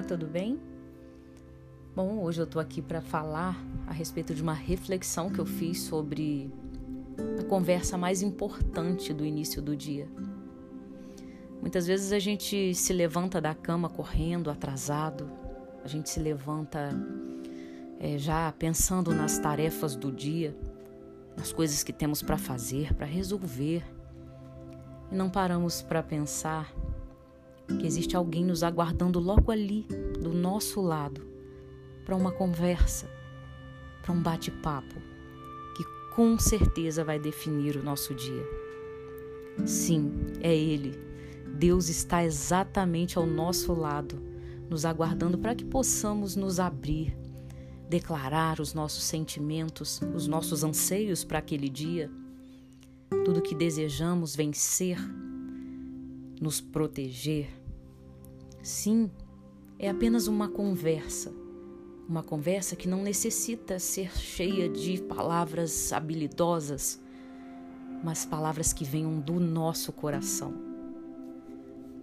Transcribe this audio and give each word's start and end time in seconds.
Olá, 0.00 0.08
tudo 0.08 0.26
bem? 0.26 0.58
Bom, 1.94 2.22
hoje 2.22 2.40
eu 2.40 2.46
tô 2.46 2.58
aqui 2.58 2.80
para 2.80 3.02
falar 3.02 3.54
a 3.86 3.92
respeito 3.92 4.32
de 4.34 4.42
uma 4.42 4.54
reflexão 4.54 5.28
que 5.28 5.38
eu 5.38 5.44
fiz 5.44 5.82
sobre 5.82 6.50
a 7.38 7.44
conversa 7.44 7.98
mais 7.98 8.22
importante 8.22 9.12
do 9.12 9.26
início 9.26 9.60
do 9.60 9.76
dia. 9.76 10.08
Muitas 11.60 11.86
vezes 11.86 12.12
a 12.12 12.18
gente 12.18 12.74
se 12.74 12.94
levanta 12.94 13.42
da 13.42 13.54
cama 13.54 13.90
correndo, 13.90 14.50
atrasado, 14.50 15.30
a 15.84 15.86
gente 15.86 16.08
se 16.08 16.18
levanta 16.18 16.88
é, 17.98 18.16
já 18.16 18.50
pensando 18.52 19.14
nas 19.14 19.38
tarefas 19.38 19.96
do 19.96 20.10
dia, 20.10 20.56
nas 21.36 21.52
coisas 21.52 21.82
que 21.82 21.92
temos 21.92 22.22
para 22.22 22.38
fazer, 22.38 22.94
para 22.94 23.04
resolver, 23.04 23.84
e 25.12 25.14
não 25.14 25.28
paramos 25.28 25.82
para 25.82 26.02
pensar 26.02 26.72
que 27.76 27.86
existe 27.86 28.16
alguém 28.16 28.44
nos 28.44 28.62
aguardando 28.62 29.18
logo 29.18 29.50
ali, 29.50 29.86
do 30.20 30.32
nosso 30.32 30.80
lado, 30.80 31.22
para 32.04 32.16
uma 32.16 32.32
conversa, 32.32 33.08
para 34.02 34.12
um 34.12 34.22
bate-papo, 34.22 34.94
que 35.76 35.84
com 36.14 36.38
certeza 36.38 37.04
vai 37.04 37.18
definir 37.18 37.76
o 37.76 37.82
nosso 37.82 38.14
dia. 38.14 38.46
Sim, 39.64 40.12
é 40.40 40.54
Ele. 40.54 40.98
Deus 41.54 41.88
está 41.88 42.24
exatamente 42.24 43.18
ao 43.18 43.26
nosso 43.26 43.72
lado, 43.72 44.20
nos 44.68 44.84
aguardando 44.84 45.36
para 45.36 45.54
que 45.54 45.64
possamos 45.64 46.36
nos 46.36 46.58
abrir, 46.58 47.16
declarar 47.88 48.60
os 48.60 48.72
nossos 48.72 49.04
sentimentos, 49.04 50.00
os 50.14 50.26
nossos 50.26 50.64
anseios 50.64 51.24
para 51.24 51.38
aquele 51.38 51.68
dia, 51.68 52.10
tudo 53.24 53.42
que 53.42 53.54
desejamos 53.54 54.34
vencer, 54.34 54.98
nos 56.40 56.60
proteger 56.60 57.59
Sim, 58.62 59.10
é 59.78 59.88
apenas 59.88 60.26
uma 60.26 60.48
conversa. 60.48 61.32
Uma 62.08 62.22
conversa 62.22 62.76
que 62.76 62.88
não 62.88 63.02
necessita 63.02 63.78
ser 63.78 64.16
cheia 64.18 64.68
de 64.68 65.00
palavras 65.00 65.92
habilidosas, 65.92 67.00
mas 68.04 68.26
palavras 68.26 68.72
que 68.72 68.84
venham 68.84 69.18
do 69.20 69.40
nosso 69.40 69.92
coração. 69.92 70.52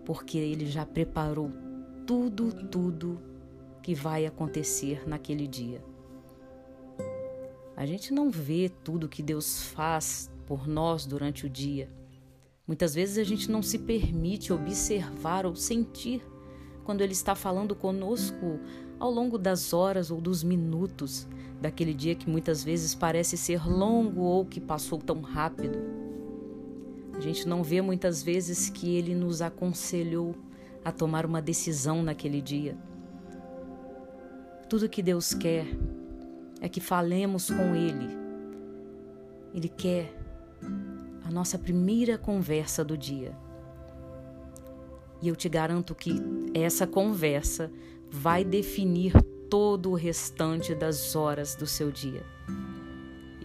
Porque 0.06 0.38
Ele 0.38 0.66
já 0.66 0.86
preparou 0.86 1.52
tudo, 2.06 2.52
tudo 2.68 3.20
que 3.84 3.94
vai 3.94 4.26
acontecer 4.26 5.08
naquele 5.08 5.46
dia. 5.46 5.84
A 7.76 7.86
gente 7.86 8.12
não 8.12 8.32
vê 8.32 8.72
tudo 8.84 9.08
que 9.08 9.22
Deus 9.22 9.62
faz 9.62 10.32
por 10.48 10.68
nós 10.68 11.06
durante 11.06 11.46
o 11.46 11.50
dia. 11.50 11.92
Muitas 12.66 12.96
vezes 12.96 13.18
a 13.20 13.24
gente 13.24 13.52
não 13.52 13.62
se 13.62 13.78
permite 13.78 14.52
observar 14.52 15.46
ou 15.46 15.56
sentir 15.56 16.24
quando 16.88 17.02
Ele 17.02 17.12
está 17.12 17.36
falando 17.36 17.76
conosco 17.76 18.62
ao 18.98 19.12
longo 19.12 19.38
das 19.38 19.74
horas 19.74 20.10
ou 20.10 20.22
dos 20.22 20.42
minutos 20.42 21.28
daquele 21.60 21.94
dia 21.94 22.16
que 22.16 22.30
muitas 22.30 22.64
vezes 22.64 22.96
parece 22.96 23.36
ser 23.36 23.68
longo 23.68 24.22
ou 24.22 24.46
que 24.46 24.62
passou 24.62 24.98
tão 24.98 25.20
rápido. 25.20 25.78
A 27.14 27.20
gente 27.20 27.46
não 27.46 27.62
vê 27.62 27.82
muitas 27.82 28.24
vezes 28.24 28.70
que 28.70 28.96
Ele 28.96 29.14
nos 29.14 29.42
aconselhou 29.42 30.34
a 30.82 30.90
tomar 30.90 31.26
uma 31.26 31.42
decisão 31.42 32.02
naquele 32.02 32.42
dia. 32.42 32.78
Tudo 34.70 34.88
que 34.88 35.04
Deus 35.04 35.34
quer 35.34 35.68
é 36.62 36.70
que 36.70 36.80
falemos 36.80 37.50
com 37.50 37.76
Ele. 37.76 38.18
Ele 39.54 39.68
quer 39.68 40.18
a 41.26 41.30
nossa 41.30 41.60
primeira 41.60 42.18
conversa 42.18 42.82
do 42.86 42.98
dia. 42.98 43.36
E 45.22 45.28
eu 45.28 45.36
te 45.36 45.50
garanto 45.50 45.96
que 45.96 46.16
essa 46.54 46.86
conversa 46.86 47.72
vai 48.10 48.44
definir 48.44 49.14
todo 49.50 49.92
o 49.92 49.96
restante 49.96 50.76
das 50.76 51.16
horas 51.16 51.56
do 51.56 51.66
seu 51.66 51.92
dia. 51.92 52.24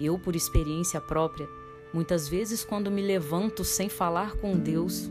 Eu, 0.01 0.19
por 0.19 0.35
experiência 0.35 1.01
própria, 1.01 1.49
muitas 1.93 2.29
vezes 2.29 2.65
quando 2.65 2.91
me 2.91 3.03
levanto 3.03 3.65
sem 3.65 3.89
falar 3.89 4.37
com 4.37 4.57
Deus, 4.59 5.11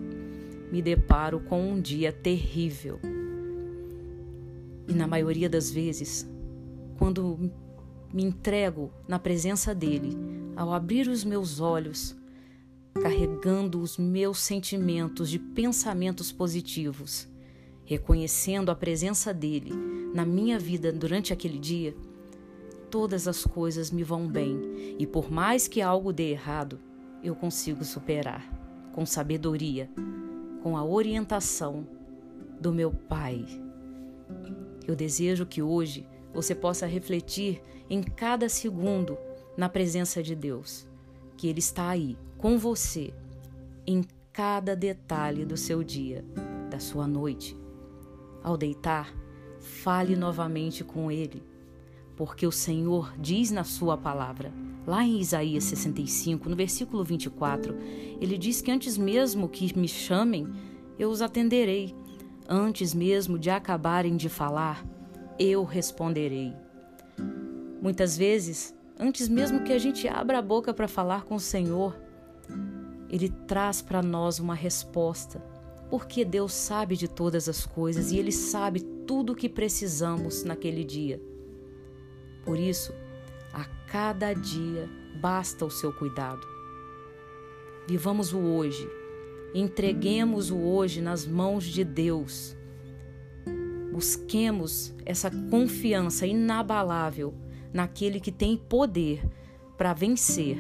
me 0.72 0.82
deparo 0.82 1.40
com 1.40 1.72
um 1.72 1.80
dia 1.80 2.12
terrível. 2.12 3.00
E 4.88 4.94
na 4.94 5.08
maioria 5.08 5.50
das 5.50 5.72
vezes, 5.72 6.28
quando 6.98 7.52
me 8.14 8.24
entrego 8.24 8.92
na 9.08 9.18
presença 9.18 9.74
dele, 9.74 10.18
ao 10.56 10.74
abrir 10.74 11.08
os 11.08 11.24
meus 11.24 11.60
olhos, 11.60 12.16
carregando 12.94 13.80
os 13.80 13.98
meus 13.98 14.40
sentimentos 14.40 15.30
de 15.30 15.40
pensamentos 15.40 16.32
positivos, 16.32 17.28
reconhecendo 17.86 18.70
a 18.70 18.76
presença 18.76 19.34
dele 19.34 19.72
na 20.14 20.26
minha 20.26 20.60
vida 20.60 20.92
durante 20.92 21.32
aquele 21.32 21.58
dia, 21.58 21.96
todas 22.90 23.28
as 23.28 23.46
coisas 23.46 23.90
me 23.90 24.04
vão 24.04 24.28
bem 24.28 24.96
e 25.00 25.08
por 25.08 25.32
mais 25.32 25.68
que 25.68 25.82
algo 25.82 26.12
dê 26.12 26.32
errado, 26.32 26.80
eu 27.24 27.36
consigo 27.36 27.84
superar 27.84 28.52
com 28.92 29.06
sabedoria, 29.06 29.90
com 30.62 30.76
a 30.76 30.84
orientação 30.84 31.88
do 32.60 32.74
meu 32.74 32.92
Pai. 32.92 33.46
Eu 34.86 34.96
desejo 34.96 35.46
que 35.46 35.62
hoje 35.62 36.06
você 36.34 36.54
possa 36.54 36.86
refletir 36.86 37.62
em 37.90 38.02
cada 38.02 38.50
segundo 38.50 39.18
na 39.56 39.70
presença 39.70 40.22
de 40.22 40.36
Deus, 40.36 40.88
que 41.38 41.48
Ele 41.48 41.60
está 41.60 41.90
aí 41.90 42.18
com 42.42 42.58
você 42.58 43.14
em 43.86 44.04
cada 44.34 44.76
detalhe 44.76 45.46
do 45.46 45.56
seu 45.56 45.84
dia, 45.84 46.26
da 46.72 46.80
sua 46.80 47.06
noite. 47.08 47.56
Ao 48.44 48.58
deitar, 48.58 49.14
fale 49.60 50.16
novamente 50.16 50.84
com 50.84 51.12
Ele, 51.12 51.44
porque 52.18 52.48
o 52.48 52.52
Senhor 52.52 53.14
diz 53.20 53.52
na 53.52 53.64
Sua 53.64 53.96
palavra, 53.96 54.52
lá 54.88 55.04
em 55.04 55.20
Isaías 55.20 55.66
65, 55.66 56.50
no 56.50 56.56
versículo 56.56 57.04
24, 57.04 57.76
ele 58.20 58.40
diz 58.40 58.60
que 58.60 58.72
antes 58.72 58.98
mesmo 58.98 59.48
que 59.48 59.78
me 59.78 59.88
chamem, 59.88 60.48
eu 60.98 61.12
os 61.12 61.22
atenderei. 61.22 61.96
Antes 62.50 62.94
mesmo 62.94 63.38
de 63.38 63.52
acabarem 63.52 64.18
de 64.18 64.30
falar, 64.30 64.84
eu 65.38 65.64
responderei. 65.64 66.54
Muitas 67.80 68.18
vezes, 68.18 68.74
antes 69.00 69.30
mesmo 69.30 69.64
que 69.64 69.74
a 69.74 69.78
gente 69.78 70.08
abra 70.08 70.40
a 70.40 70.42
boca 70.42 70.74
para 70.74 70.88
falar 70.88 71.24
com 71.24 71.36
o 71.36 71.40
Senhor, 71.40 71.96
ele 73.12 73.28
traz 73.28 73.82
para 73.82 74.02
nós 74.02 74.40
uma 74.40 74.56
resposta, 74.56 75.44
porque 75.90 76.24
Deus 76.24 76.54
sabe 76.54 76.96
de 76.96 77.10
todas 77.10 77.50
as 77.50 77.66
coisas 77.66 78.14
e 78.14 78.18
Ele 78.18 78.32
sabe 78.32 78.80
tudo 79.06 79.34
o 79.34 79.36
que 79.36 79.50
precisamos 79.50 80.46
naquele 80.46 80.86
dia. 80.86 81.22
Por 82.46 82.58
isso, 82.58 82.94
a 83.54 83.66
cada 83.92 84.32
dia 84.34 84.90
basta 85.20 85.66
o 85.66 85.70
seu 85.70 85.92
cuidado. 85.92 86.48
Vivamos 87.86 88.32
o 88.32 88.40
hoje, 88.40 88.90
entreguemos 89.54 90.50
o 90.50 90.58
hoje 90.58 91.02
nas 91.02 91.28
mãos 91.28 91.66
de 91.66 91.84
Deus. 91.84 92.56
Busquemos 93.92 94.94
essa 95.06 95.30
confiança 95.50 96.26
inabalável 96.26 97.34
naquele 97.74 98.22
que 98.22 98.32
tem 98.32 98.56
poder 98.56 99.22
para 99.78 99.94
vencer 99.94 100.58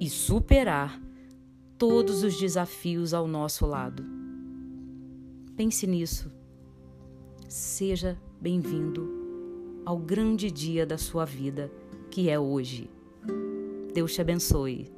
e 0.00 0.10
superar 0.10 1.01
todos 1.82 2.22
os 2.22 2.38
desafios 2.38 3.12
ao 3.12 3.26
nosso 3.26 3.66
lado. 3.66 4.04
Pense 5.56 5.84
nisso. 5.84 6.30
Seja 7.48 8.16
bem-vindo 8.40 9.82
ao 9.84 9.98
grande 9.98 10.48
dia 10.48 10.86
da 10.86 10.96
sua 10.96 11.24
vida, 11.24 11.72
que 12.08 12.30
é 12.30 12.38
hoje. 12.38 12.88
Deus 13.92 14.14
te 14.14 14.20
abençoe. 14.20 14.92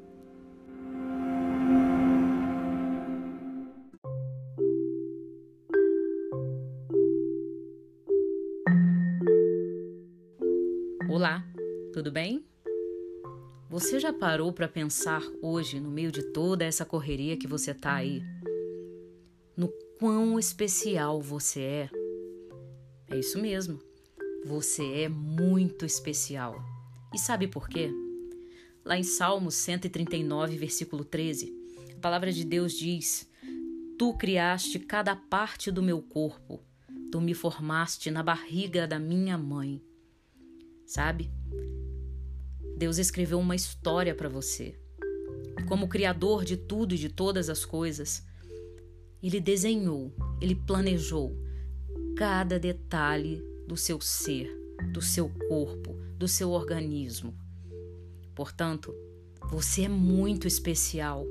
Olá, 11.08 11.46
tudo 11.94 12.12
bem? 12.12 12.44
Você 13.75 13.99
já 13.99 14.12
parou 14.12 14.53
para 14.53 14.69
pensar 14.69 15.21
hoje, 15.43 15.81
no 15.81 15.91
meio 15.91 16.12
de 16.12 16.23
toda 16.23 16.65
essa 16.65 16.85
correria 16.85 17.37
que 17.37 17.49
você 17.49 17.75
tá 17.75 17.97
aí, 17.97 18.23
no 19.56 19.67
quão 19.99 20.38
especial 20.38 21.21
você 21.21 21.61
é? 21.61 21.91
É 23.11 23.19
isso 23.19 23.37
mesmo. 23.37 23.81
Você 24.47 24.85
é 25.00 25.09
muito 25.09 25.85
especial. 25.85 26.65
E 27.12 27.19
sabe 27.19 27.49
por 27.49 27.69
quê? 27.69 27.91
Lá 28.85 28.97
em 28.97 29.03
Salmos 29.03 29.56
139, 29.56 30.56
versículo 30.56 31.05
13, 31.05 31.53
a 31.97 32.00
palavra 32.00 32.31
de 32.31 32.44
Deus 32.44 32.75
diz: 32.75 33.29
Tu 33.99 34.15
criaste 34.15 34.79
cada 34.79 35.17
parte 35.17 35.73
do 35.73 35.82
meu 35.82 36.00
corpo, 36.00 36.62
tu 37.11 37.21
me 37.21 37.35
formaste 37.35 38.09
na 38.09 38.23
barriga 38.23 38.87
da 38.87 39.00
minha 39.00 39.37
mãe. 39.37 39.82
Sabe? 40.87 41.29
Deus 42.76 42.99
escreveu 42.99 43.38
uma 43.38 43.55
história 43.55 44.15
para 44.15 44.29
você. 44.29 44.75
Como 45.69 45.88
Criador 45.88 46.44
de 46.44 46.56
tudo 46.56 46.94
e 46.94 46.99
de 46.99 47.09
todas 47.09 47.49
as 47.49 47.65
coisas, 47.65 48.23
Ele 49.23 49.41
desenhou, 49.41 50.12
Ele 50.41 50.55
planejou 50.55 51.38
cada 52.17 52.59
detalhe 52.59 53.43
do 53.67 53.76
seu 53.76 54.00
ser, 54.00 54.50
do 54.93 55.00
seu 55.00 55.29
corpo, 55.49 55.94
do 56.19 56.26
seu 56.26 56.50
organismo. 56.50 57.35
Portanto, 58.35 58.93
você 59.50 59.82
é 59.82 59.88
muito 59.88 60.49
especial. 60.49 61.25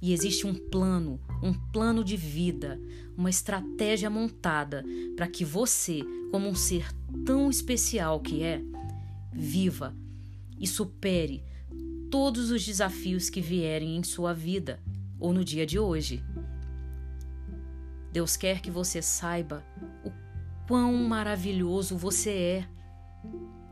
E 0.00 0.12
existe 0.12 0.46
um 0.46 0.54
plano, 0.54 1.20
um 1.42 1.52
plano 1.52 2.04
de 2.04 2.16
vida, 2.16 2.80
uma 3.16 3.30
estratégia 3.30 4.10
montada 4.10 4.84
para 5.16 5.26
que 5.26 5.44
você, 5.44 6.02
como 6.30 6.48
um 6.48 6.54
ser 6.54 6.92
tão 7.24 7.50
especial 7.50 8.20
que 8.20 8.42
é, 8.42 8.60
viva 9.32 9.94
e 10.58 10.66
supere 10.66 11.44
todos 12.10 12.50
os 12.50 12.64
desafios 12.64 13.28
que 13.28 13.40
vierem 13.40 13.96
em 13.96 14.02
sua 14.02 14.32
vida 14.32 14.80
ou 15.18 15.32
no 15.32 15.44
dia 15.44 15.66
de 15.66 15.78
hoje. 15.78 16.24
Deus 18.12 18.36
quer 18.36 18.60
que 18.60 18.70
você 18.70 19.02
saiba 19.02 19.64
o 20.04 20.10
quão 20.66 20.94
maravilhoso 20.94 21.96
você 21.96 22.30
é 22.30 22.68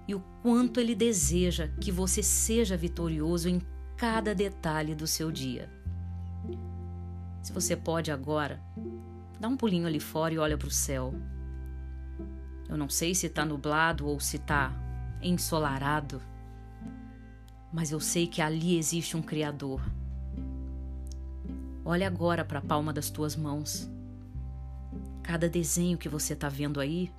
e 0.07 0.15
o 0.15 0.21
quanto 0.43 0.79
Ele 0.79 0.95
deseja 0.95 1.69
que 1.81 1.91
você 1.91 2.23
seja 2.23 2.77
vitorioso 2.77 3.49
em 3.49 3.61
cada 3.97 4.35
detalhe 4.35 4.95
do 4.95 5.07
seu 5.07 5.33
dia. 5.33 5.71
Se 7.43 7.53
você 7.53 7.77
pode 7.77 8.11
agora, 8.11 8.61
dá 9.41 9.49
um 9.49 9.57
pulinho 9.57 9.87
ali 9.87 10.01
fora 10.01 10.35
e 10.35 10.39
olha 10.39 10.59
para 10.59 10.69
o 10.69 10.71
céu. 10.71 11.15
Eu 12.69 12.77
não 12.77 12.89
sei 12.89 13.15
se 13.15 13.27
está 13.27 13.45
nublado 13.45 14.07
ou 14.07 14.19
se 14.21 14.37
está 14.37 14.73
ensolarado, 15.23 16.21
mas 17.73 17.91
eu 17.91 18.01
sei 18.01 18.27
que 18.27 18.41
ali 18.41 18.77
existe 18.77 19.17
um 19.17 19.23
Criador. 19.23 19.81
Olha 21.85 22.07
agora 22.07 22.45
para 22.45 22.59
a 22.59 22.63
palma 22.63 22.93
das 22.93 23.11
tuas 23.11 23.37
mãos. 23.37 23.89
Cada 25.23 25.49
desenho 25.49 25.99
que 25.99 26.09
você 26.09 26.33
está 26.33 26.49
vendo 26.49 26.81
aí, 26.81 27.13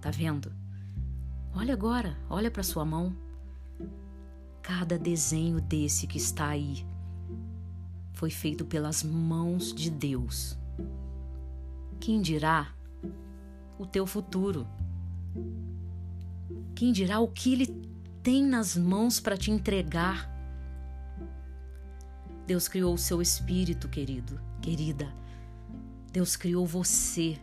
tá 0.00 0.10
vendo? 0.10 0.52
Olha 1.54 1.72
agora, 1.72 2.16
olha 2.28 2.50
para 2.50 2.62
sua 2.62 2.84
mão. 2.84 3.16
Cada 4.62 4.98
desenho 4.98 5.60
desse 5.60 6.06
que 6.06 6.18
está 6.18 6.48
aí 6.48 6.84
foi 8.12 8.30
feito 8.30 8.64
pelas 8.64 9.02
mãos 9.02 9.72
de 9.72 9.90
Deus. 9.90 10.58
Quem 12.00 12.20
dirá 12.20 12.74
o 13.78 13.86
teu 13.86 14.06
futuro? 14.06 14.66
Quem 16.74 16.92
dirá 16.92 17.20
o 17.20 17.28
que 17.28 17.52
Ele 17.52 17.85
tem 18.26 18.44
nas 18.44 18.76
mãos 18.76 19.20
para 19.20 19.36
te 19.36 19.52
entregar? 19.52 20.28
Deus 22.44 22.66
criou 22.66 22.92
o 22.94 22.98
seu 22.98 23.22
espírito, 23.22 23.88
querido, 23.88 24.40
querida. 24.60 25.14
Deus 26.10 26.34
criou 26.34 26.66
você. 26.66 27.38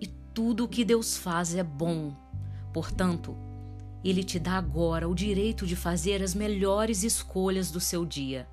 E 0.00 0.06
tudo 0.32 0.62
o 0.62 0.68
que 0.68 0.84
Deus 0.84 1.16
faz 1.16 1.52
é 1.52 1.64
bom. 1.64 2.14
Portanto, 2.72 3.36
Ele 4.04 4.22
te 4.22 4.38
dá 4.38 4.52
agora 4.52 5.08
o 5.08 5.16
direito 5.16 5.66
de 5.66 5.74
fazer 5.74 6.22
as 6.22 6.32
melhores 6.32 7.02
escolhas 7.02 7.68
do 7.68 7.80
seu 7.80 8.06
dia. 8.06 8.48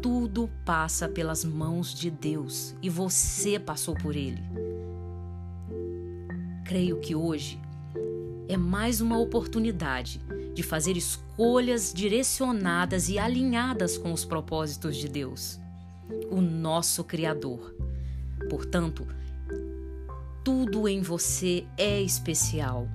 Tudo 0.00 0.48
passa 0.64 1.08
pelas 1.08 1.44
mãos 1.44 1.92
de 1.92 2.12
Deus 2.12 2.76
e 2.80 2.88
você 2.88 3.58
passou 3.58 3.96
por 3.96 4.14
Ele. 4.14 4.40
Creio 6.64 7.00
que 7.00 7.16
hoje 7.16 7.63
é 8.48 8.56
mais 8.56 9.00
uma 9.00 9.18
oportunidade 9.18 10.20
de 10.54 10.62
fazer 10.62 10.96
escolhas 10.96 11.92
direcionadas 11.92 13.08
e 13.08 13.18
alinhadas 13.18 13.98
com 13.98 14.12
os 14.12 14.24
propósitos 14.24 14.96
de 14.96 15.08
Deus, 15.08 15.58
o 16.30 16.40
nosso 16.40 17.02
Criador. 17.04 17.74
Portanto, 18.48 19.06
tudo 20.44 20.86
em 20.86 21.00
você 21.00 21.66
é 21.76 22.00
especial. 22.02 22.86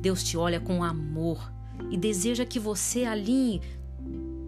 Deus 0.00 0.24
te 0.24 0.36
olha 0.36 0.58
com 0.58 0.82
amor 0.82 1.52
e 1.90 1.96
deseja 1.96 2.44
que 2.46 2.58
você 2.58 3.04
alinhe 3.04 3.60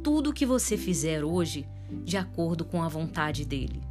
tudo 0.02 0.30
o 0.30 0.32
que 0.32 0.46
você 0.46 0.76
fizer 0.76 1.22
hoje 1.22 1.68
de 2.04 2.16
acordo 2.16 2.64
com 2.64 2.82
a 2.82 2.88
vontade 2.88 3.44
dele. 3.44 3.82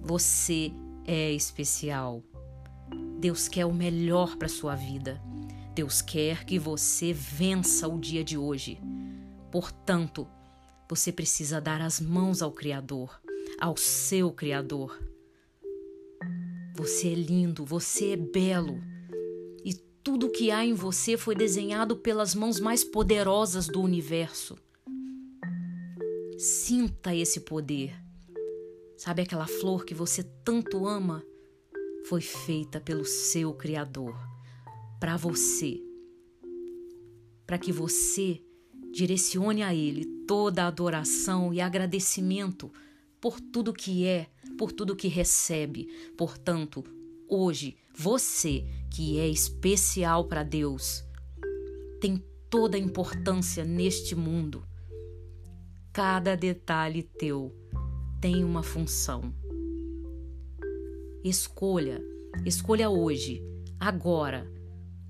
Você 0.00 0.72
é 1.06 1.32
especial. 1.32 2.22
Deus 3.24 3.48
quer 3.48 3.64
o 3.64 3.72
melhor 3.72 4.36
para 4.36 4.50
sua 4.50 4.74
vida. 4.74 5.18
Deus 5.74 6.02
quer 6.02 6.44
que 6.44 6.58
você 6.58 7.10
vença 7.10 7.88
o 7.88 7.98
dia 7.98 8.22
de 8.22 8.36
hoje. 8.36 8.78
Portanto, 9.50 10.28
você 10.86 11.10
precisa 11.10 11.58
dar 11.58 11.80
as 11.80 11.98
mãos 11.98 12.42
ao 12.42 12.52
Criador, 12.52 13.18
ao 13.58 13.78
seu 13.78 14.30
Criador. 14.30 15.02
Você 16.76 17.12
é 17.12 17.14
lindo, 17.14 17.64
você 17.64 18.10
é 18.10 18.16
belo. 18.18 18.78
E 19.64 19.72
tudo 20.02 20.28
que 20.28 20.50
há 20.50 20.62
em 20.62 20.74
você 20.74 21.16
foi 21.16 21.34
desenhado 21.34 21.96
pelas 21.96 22.34
mãos 22.34 22.60
mais 22.60 22.84
poderosas 22.84 23.66
do 23.66 23.80
universo. 23.80 24.54
Sinta 26.36 27.14
esse 27.14 27.40
poder. 27.40 27.98
Sabe 28.98 29.22
aquela 29.22 29.46
flor 29.46 29.86
que 29.86 29.94
você 29.94 30.22
tanto 30.22 30.86
ama? 30.86 31.24
Foi 32.08 32.20
feita 32.20 32.80
pelo 32.80 33.04
seu 33.04 33.54
Criador, 33.54 34.14
para 35.00 35.16
você, 35.16 35.80
para 37.46 37.58
que 37.58 37.72
você 37.72 38.42
direcione 38.92 39.62
a 39.62 39.74
Ele 39.74 40.04
toda 40.26 40.64
a 40.64 40.66
adoração 40.68 41.52
e 41.52 41.60
agradecimento 41.60 42.70
por 43.20 43.40
tudo 43.40 43.72
que 43.72 44.06
é, 44.06 44.28
por 44.58 44.70
tudo 44.70 44.94
que 44.94 45.08
recebe. 45.08 45.88
Portanto, 46.16 46.84
hoje, 47.28 47.76
você 47.96 48.64
que 48.90 49.18
é 49.18 49.28
especial 49.28 50.26
para 50.26 50.42
Deus, 50.42 51.04
tem 52.00 52.22
toda 52.50 52.76
a 52.76 52.80
importância 52.80 53.64
neste 53.64 54.14
mundo. 54.14 54.62
Cada 55.92 56.36
detalhe 56.36 57.02
teu 57.02 57.52
tem 58.20 58.44
uma 58.44 58.62
função. 58.62 59.43
Escolha, 61.24 62.04
escolha 62.44 62.90
hoje, 62.90 63.42
agora, 63.80 64.46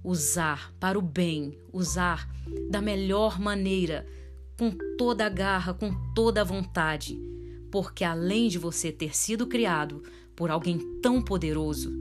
usar 0.05 0.73
para 0.79 0.97
o 0.97 1.03
bem, 1.03 1.59
usar 1.73 2.33
da 2.71 2.81
melhor 2.81 3.41
maneira, 3.41 4.07
com 4.57 4.71
toda 4.97 5.27
a 5.27 5.29
garra, 5.29 5.75
com 5.75 5.93
toda 6.15 6.43
a 6.43 6.45
vontade, 6.45 7.19
porque 7.69 8.05
além 8.05 8.47
de 8.47 8.59
você 8.59 8.93
ter 8.93 9.17
sido 9.17 9.49
criado 9.49 10.05
por 10.37 10.53
alguém 10.53 10.79
tão 11.03 11.21
poderoso, 11.21 11.93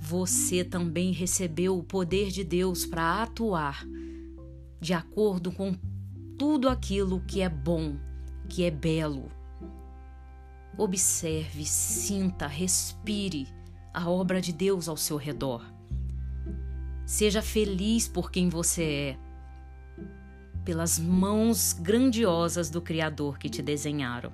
você 0.00 0.64
também 0.64 1.12
recebeu 1.12 1.78
o 1.78 1.84
poder 1.84 2.30
de 2.30 2.42
Deus 2.42 2.84
para 2.84 3.22
atuar 3.22 3.86
de 4.80 4.92
acordo 4.92 5.52
com 5.52 5.72
tudo 6.36 6.68
aquilo 6.68 7.20
que 7.28 7.42
é 7.42 7.48
bom, 7.48 7.94
que 8.48 8.64
é 8.64 8.72
belo 8.72 9.30
Observe, 10.76 11.64
sinta, 11.64 12.46
respire 12.46 13.48
a 13.92 14.08
obra 14.08 14.40
de 14.40 14.52
Deus 14.52 14.88
ao 14.88 14.96
seu 14.96 15.16
redor. 15.16 15.64
Seja 17.04 17.42
feliz 17.42 18.06
por 18.06 18.30
quem 18.30 18.48
você 18.48 18.84
é, 18.84 19.18
pelas 20.64 20.98
mãos 20.98 21.72
grandiosas 21.72 22.70
do 22.70 22.80
Criador 22.80 23.38
que 23.38 23.48
te 23.48 23.60
desenharam. 23.60 24.32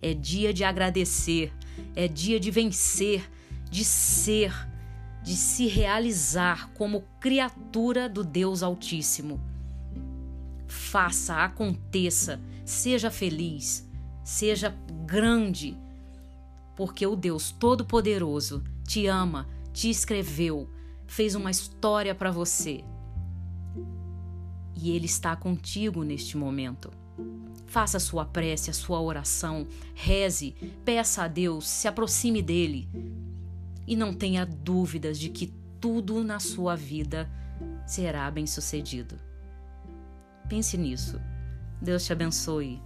É 0.00 0.14
dia 0.14 0.52
de 0.52 0.64
agradecer, 0.64 1.52
é 1.94 2.08
dia 2.08 2.40
de 2.40 2.50
vencer, 2.50 3.30
de 3.70 3.84
ser, 3.84 4.52
de 5.22 5.36
se 5.36 5.66
realizar 5.66 6.70
como 6.72 7.04
criatura 7.20 8.08
do 8.08 8.24
Deus 8.24 8.62
Altíssimo. 8.62 9.38
Faça, 10.66 11.44
aconteça, 11.44 12.40
seja 12.64 13.10
feliz, 13.10 13.89
seja 14.24 14.74
grande, 15.06 15.76
porque 16.76 17.06
o 17.06 17.16
Deus 17.16 17.50
Todo-Poderoso 17.50 18.62
te 18.86 19.06
ama, 19.06 19.46
te 19.72 19.90
escreveu, 19.90 20.68
fez 21.06 21.34
uma 21.34 21.50
história 21.50 22.14
para 22.14 22.30
você. 22.30 22.84
E 24.74 24.90
Ele 24.90 25.06
está 25.06 25.36
contigo 25.36 26.02
neste 26.02 26.36
momento. 26.36 26.90
Faça 27.66 27.98
a 27.98 28.00
sua 28.00 28.24
prece, 28.24 28.70
a 28.70 28.72
sua 28.72 29.00
oração, 29.00 29.66
reze, 29.94 30.54
peça 30.84 31.22
a 31.22 31.28
Deus, 31.28 31.68
se 31.68 31.86
aproxime 31.86 32.42
dele. 32.42 32.88
E 33.86 33.94
não 33.94 34.12
tenha 34.12 34.46
dúvidas 34.46 35.18
de 35.18 35.28
que 35.28 35.52
tudo 35.80 36.22
na 36.24 36.40
sua 36.40 36.74
vida 36.74 37.30
será 37.86 38.30
bem 38.30 38.46
sucedido. 38.46 39.16
Pense 40.48 40.76
nisso. 40.76 41.20
Deus 41.80 42.04
te 42.04 42.12
abençoe. 42.12 42.80